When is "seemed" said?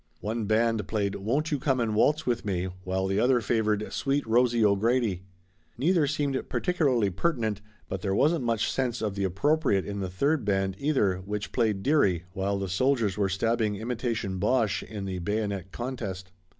6.07-6.49